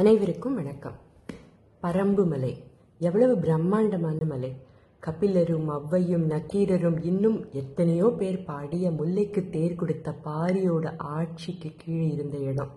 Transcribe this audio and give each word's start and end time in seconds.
அனைவருக்கும் 0.00 0.54
வணக்கம். 0.54 0.92
பரம்பு 1.82 2.26
மலை. 2.26 2.64
எவ்வளவு 2.98 3.38
பிரம்மாண்டமான 3.38 4.24
மலை. 4.24 4.56
கபிலரும் 5.06 5.70
ஔவையும் 5.70 6.24
நக்கீரரும் 6.26 7.04
இன்னும் 7.04 7.46
எத்தனையோ 7.52 8.14
பேர் 8.18 8.44
பாடிய 8.44 8.90
முல்லைக்கு 8.90 9.50
தேர் 9.50 9.74
கொடுத்த 9.74 10.14
பாரியோட 10.24 10.94
ஆட்சிக்கு 10.98 11.72
கீழே 11.76 12.10
இருந்த 12.10 12.36
இடம். 12.36 12.70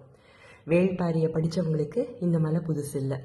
வேள்பாரியை 0.67 1.29
படித்தவங்களுக்கு 1.31 2.07
இந்த 2.19 2.39
மலை 2.39 2.61
புதுசு 2.67 2.95
இல்லை. 2.95 3.17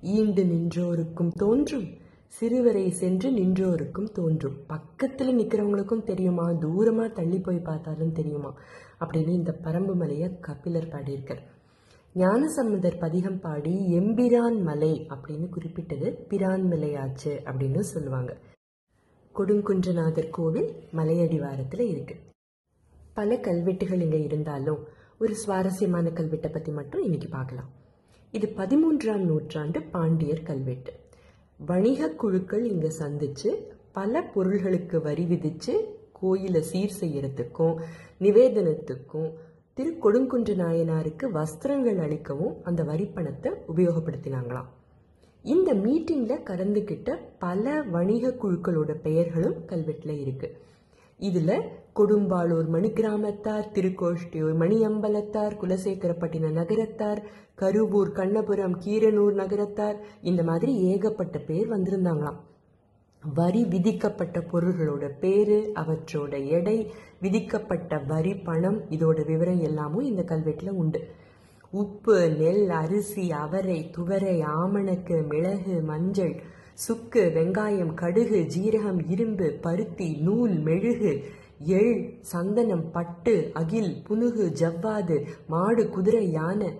ஈண்டு 0.00 0.44
நின்றோருக்கும் 0.44 1.30
தோன்றும் 1.30 1.86
சிறுவரை 2.26 2.90
சென்று 2.90 3.30
நின்றோருக்கும் 3.30 4.12
தோன்றும். 4.12 4.56
பக்கத்தில் 4.66 5.38
நிற்கிறவங்களுக்கும் 5.38 6.04
தெரியுமா? 6.04 6.50
தூரமாக 6.50 7.12
தள்ளி 7.12 7.38
போய் 7.38 7.58
பார்த்தாலும் 7.58 8.12
தெரியுமா? 8.12 8.54
அப்படின்னு 9.00 9.28
இந்த 9.28 9.56
பரம்பு 9.64 9.94
மலையை 9.94 10.30
கபிலர் 10.40 10.88
பாடியிருக்கார். 10.88 11.42
ஞானசம்பந்தர் 12.18 12.98
பதிகம் 12.98 13.40
பாடி 13.40 13.98
எம்பிரான் 13.98 14.62
மலை 14.62 15.06
அப்படின்னு 15.08 15.48
குறிப்பிட்டது. 15.48 16.12
பிரான் 16.12 16.62
மலையாச்சு 16.70 17.32
அப்படின்னு 17.44 17.78
சொல்லுவாங்க. 17.78 18.36
கொடுங்குன்றநாதர் 19.34 20.30
கோவில் 20.30 20.74
மலையடிவாரத்துல 20.92 21.80
இருக்கு. 21.80 22.16
பல 23.14 23.38
கல்வெட்டுகள் 23.38 24.00
இங்க 24.00 24.16
இருந்தாலும் 24.16 24.86
ஒரு 25.18 25.34
சுவாரஸ்யமான 25.34 26.08
கல்வெட்டை 26.08 26.52
பத்தி 26.52 26.72
மட்டும் 26.72 27.02
இன்னைக்கு 27.02 27.28
பார்க்கலாம். 27.28 27.70
இது 28.30 28.52
பதிமூன்றாம் 28.56 29.24
நூற்றாண்டு 29.24 29.82
பாண்டியர் 29.82 30.42
கல்வெட்டு. 30.42 30.92
வணிக 31.58 32.10
குழுக்கள் 32.10 32.64
இங்க 32.64 32.88
சந்திச்சு 32.98 33.56
பல 33.92 34.22
பொருள்களுக்கு 34.22 35.00
வரி 35.00 35.24
விதிச்சு 35.24 35.74
கோயிலை 36.12 36.62
சீர் 36.62 36.96
செய்யறதுக்கும் 37.00 37.82
நிவேதனத்துக்கும் 38.20 39.32
திருக்கொடுங்குன்று 39.76 40.54
நாயனாருக்கு 40.60 41.24
வஸ்திரங்கள் 41.30 41.98
அளிக்கவும் 42.04 42.54
அந்த 42.62 42.82
வரிப்பணத்தை 42.82 43.50
உபயோகப்படுத்தினாங்களாம். 43.72 44.68
இந்த 45.44 45.74
மீட்டிங்கில் 45.74 46.46
கலந்துக்கிட்ட 46.50 47.18
பல 47.38 47.82
வணிக 47.94 48.30
குழுக்களோட 48.42 48.94
பெயர்களும் 49.02 49.58
கல்வெட்டில் 49.66 50.16
இருக்கு. 50.20 50.48
இதில் 51.20 51.66
கொடும்பாளூர் 51.94 52.68
மணிக்கிராமத்தார் 52.76 53.70
திருக்கோஷ்டியூர் 53.76 54.56
மணியம்பலத்தார் 54.62 55.58
குலசேகரப்பட்டின 55.62 56.52
நகரத்தார் 56.60 57.22
கருவூர் 57.54 58.16
கண்ணபுரம் 58.18 58.76
கீரனூர் 58.84 59.38
நகரத்தார் 59.42 59.96
இந்த 60.22 60.42
மாதிரி 60.42 60.74
ஏகப்பட்ட 60.90 61.38
பேர் 61.38 61.68
வந்திருந்தாங்களாம். 61.74 62.40
வரி 63.34 63.64
விதிக்கப்பட்ட 63.64 64.38
பொருள்களோட 64.38 65.08
பேரு 65.20 65.72
அவற்றோட 65.74 66.46
எடை 66.46 66.92
விதிக்கப்பட்ட 67.20 67.98
வரி 67.98 68.34
பணம் 68.34 68.82
இதோட 68.90 69.26
விவரம் 69.26 69.60
எல்லாமும் 69.60 70.04
இந்த 70.04 70.24
கல்வெட்டுல 70.28 70.68
உண்டு. 70.68 71.08
உப்பு 71.70 72.30
நெல் 72.30 72.70
அரிசி 72.70 73.32
அவரை 73.32 73.90
துவரை 73.90 74.42
ஆமணக்கு 74.42 75.28
மிளகு 75.28 75.80
மஞ்சள் 75.80 76.42
சுக்கு 76.74 77.32
வெங்காயம் 77.34 77.94
கடுகு 77.94 78.46
ஜீரகம் 78.56 79.08
இரும்பு 79.08 79.58
பருத்தி 79.60 80.16
நூல் 80.16 80.58
மெழுகு 80.58 81.24
எள் 81.58 82.18
சந்தனம் 82.20 82.90
பட்டு 82.90 83.50
அகில் 83.52 84.02
புனுகு 84.08 84.52
ஜவ்வாது 84.60 85.26
மாடு 85.48 85.88
குதிரை 85.88 86.30
யானை. 86.30 86.72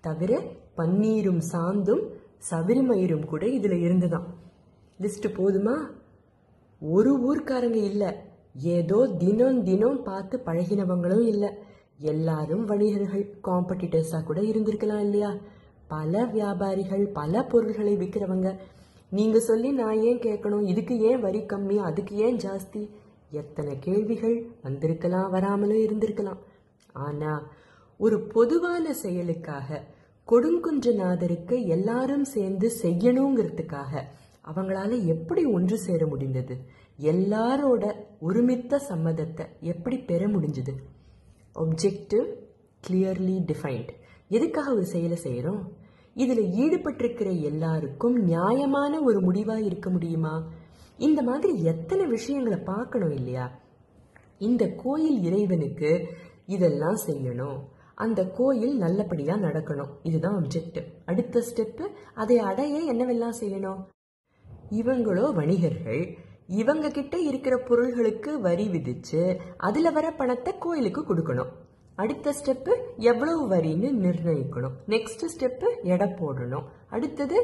தவிர 0.00 0.42
பன்னீரும் 0.76 1.42
சாந்தும் 1.52 2.04
சவிரிமயிரும் 2.50 3.24
கூட 3.24 3.46
இதுல 3.46 3.80
இருந்துதான். 3.80 4.48
லிஸ்ட்டு 5.00 5.28
போதுமா? 5.28 5.76
ஒரு 6.80 7.12
ஊர்க்காரங்க 7.28 7.80
இல்லை. 7.84 8.10
ஏதோ 8.54 8.98
தினம் 9.18 9.64
தினம் 9.64 10.02
பார்த்து 10.02 10.42
பழகினவங்களும் 10.46 11.26
இல்லை. 11.26 11.48
எல்லாரும் 11.98 12.64
வணிகர்கள் 12.64 13.34
காம்படிட்டர்ஸாக 13.44 14.22
கூட 14.24 14.40
இருந்திருக்கலாம் 14.40 15.00
இல்லையா? 15.00 15.34
பல 15.88 16.24
வியாபாரிகள் 16.24 17.06
பல 17.06 17.42
பொருள்களை 17.44 17.96
விற்கிறவங்க 17.96 18.56
நீங்கள் 19.10 19.40
சொல்லி 19.40 19.72
நான் 19.72 20.00
ஏன் 20.00 20.18
கேட்கணும்? 20.18 20.62
இதுக்கு 20.62 21.00
ஏன் 21.00 21.20
வரி 21.20 21.38
கம்மி? 21.38 21.76
அதுக்கு 21.76 22.16
ஏன் 22.16 22.36
ஜாஸ்தி? 22.36 22.90
எத்தனை 23.30 23.78
கேள்விகள் 23.78 24.36
வந்திருக்கலாம் 24.62 25.30
வராமலும் 25.30 25.82
இருந்திருக்கலாம். 25.86 26.38
ஆனா 26.92 27.32
ஒரு 27.96 28.20
பொதுவான 28.20 28.94
செயலுக்காக 28.94 29.82
கொடுங்குன்றநாதருக்கு 30.28 31.66
எல்லாரும் 31.66 32.24
சேர்ந்து 32.24 32.70
செய்யணுங்கிறதுக்காக 32.82 34.02
அவங்களால 34.50 35.04
எப்படி 35.04 35.44
ஒன்று 35.44 35.78
சேர 35.78 36.06
முடிந்தது? 36.06 36.54
எல்லாரோட 36.98 37.84
ஒருமித்த 38.20 38.80
சம்மதத்தை 38.88 39.46
எப்படி 39.60 39.98
பெற 39.98 40.26
முடிஞ்சது? 40.26 40.74
ஒப்ஜெக்டிவ் 41.54 42.26
கிளியர்லி 42.84 43.36
டிஃபைன்ட் 43.50 43.92
எதுக்காக 44.28 44.74
ஒரு 44.74 44.84
செயலை 44.84 45.16
செய்கிறோம் 45.16 45.62
இதில் 46.14 46.44
ஈடுபட்டிருக்கிற 46.62 47.40
எல்லாருக்கும் 47.40 48.16
நியாயமான 48.22 49.00
ஒரு 49.00 49.20
முடிவாக 49.20 49.60
இருக்க 49.60 49.90
முடியுமா? 49.90 50.34
இந்த 50.98 51.22
மாதிரி 51.22 51.62
எத்தனை 51.62 52.06
விஷயங்களை 52.06 52.58
பார்க்கணும் 52.58 53.10
இல்லையா? 53.10 53.58
இந்த 54.38 54.66
கோயில் 54.66 55.22
இறைவனுக்கு 55.22 56.06
இதெல்லாம் 56.46 56.98
செய்யணும். 57.06 57.58
அந்த 57.94 58.26
கோயில் 58.26 58.76
நல்லபடியாக 58.76 59.46
நடக்கணும். 59.46 59.90
இதுதான் 60.02 60.36
அப்ஜெக்டிவ் 60.42 60.86
அடுத்த 61.04 61.42
ஸ்டெப்பு 61.48 61.86
அதை 62.14 62.38
அடைய 62.38 62.92
என்னவெல்லாம் 62.92 63.40
செய்யணும்? 63.40 63.80
இவங்களோ 64.78 65.32
வணிகர்கள் 65.32 66.02
இவங்க 66.46 66.88
கிட்ட 66.88 67.18
இருக்கிற 67.18 67.56
பொருள்களுக்கு 67.56 68.40
வரி 68.40 68.68
விதிச்சு 68.68 69.36
அதுல 69.56 69.90
வர 69.90 70.06
பணத்தை 70.10 70.52
கோயிலுக்கு 70.58 71.00
கொடுக்கணும். 71.00 71.50
அடுத்த 71.94 72.34
ஸ்டெப்பு 72.38 72.72
எவ்வளவு 72.96 73.42
வரின்னு 73.50 73.88
நிர்ணயிக்கணும். 74.04 74.76
நெக்ஸ்ட் 74.88 75.24
ஸ்டெப்பு 75.32 75.68
எடை 75.82 76.08
போடணும். 76.20 76.66
அடுத்தது 76.90 77.38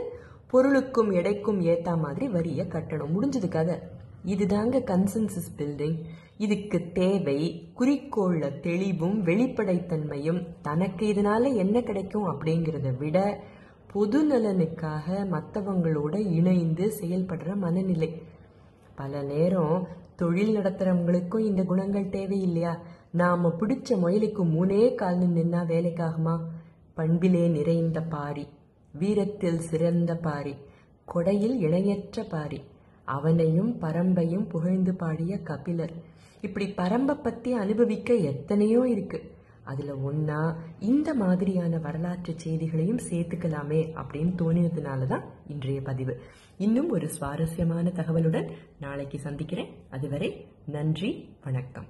பொருளுக்கும் 0.50 1.10
எடைக்கும் 1.12 1.60
ஏற்ற 1.60 1.96
மாதிரி 1.96 2.28
வரியை 2.28 2.66
கட்டணும். 2.66 3.14
முடிஞ்சது 3.16 3.48
கதை 3.48 3.76
இதுதாங்க 4.26 4.76
கன்சென்சஸ் 4.92 5.50
பில்டிங் 5.58 5.98
இதுக்கு 6.36 6.78
தேவை 6.92 7.38
குறிக்கோள்ல 7.78 8.60
தெளிவும் 8.60 9.18
வெளிப்படைத்தன்மையும். 9.26 10.40
தனக்கு 10.62 11.04
இதனால 11.12 11.54
என்ன 11.54 11.80
கிடைக்கும் 11.80 12.26
அப்படிங்கிறத 12.32 12.96
விட 12.98 13.18
பொது 13.92 14.24
நலனுக்காக 14.24 15.26
மற்றவங்களோட 15.30 16.14
இணைந்து 16.30 16.92
செயல்படுற 17.00 17.56
மனநிலை. 17.56 18.22
பல 18.94 19.22
நேரம் 19.22 19.86
தொழில் 20.16 20.56
நடத்துறவங்களுக்கும் 20.56 21.38
இந்த 21.38 21.62
குணங்கள் 21.62 22.04
தேவையில்லையா? 22.04 22.78
நாம 23.10 23.56
பிடிச்ச 23.60 23.96
முயலுக்கு 23.96 24.44
மூணே 24.44 24.94
கால் 24.94 25.18
நின்னா 25.18 25.62
வேலைக்காகுமா? 25.64 26.38
பண்பிலே 26.94 27.48
நிறைந்த 27.48 28.00
பாரி 28.00 28.48
வீரத்தில் 28.92 29.58
சிறந்த 29.58 30.16
பாரி 30.16 30.54
கொடையில் 31.14 31.56
இணையற்ற 31.60 32.22
பாரி 32.22 32.60
அவனையும் 33.04 33.76
பரம்பையும் 33.80 34.48
புகழ்ந்து 34.48 34.94
பாடிய 34.94 35.38
கபிலர். 35.38 35.92
இப்படி 36.40 36.66
பரம்பை 36.66 37.22
பத்தி 37.22 37.52
அனுபவிக்க 37.52 38.14
எத்தனையோ 38.14 38.88
இருக்கு. 38.88 39.35
அதில் 39.72 39.92
ஒன்றா 40.08 40.40
இந்த 40.92 41.14
மாதிரியான 41.14 41.78
வரலாற்று 41.78 42.32
செய்திகளையும் 42.44 43.02
சேர்த்துக்கலாமே 43.10 43.80
அப்படின்னு 44.02 44.32
தோணினதுனால 44.40 45.06
தான் 45.06 45.24
இன்றைய 45.48 45.80
பதிவு. 45.82 46.14
இன்னும் 46.66 46.90
ஒரு 46.90 47.08
சுவாரஸ்யமான 47.08 47.92
தகவலுடன் 47.94 48.48
நாளைக்கு 48.80 49.18
சந்திக்கிறேன். 49.18 49.72
அதுவரை 49.90 50.30
நன்றி 50.66 51.12
வணக்கம். 51.44 51.88